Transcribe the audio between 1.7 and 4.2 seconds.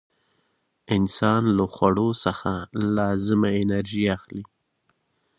خوړو څخه لازمه انرژي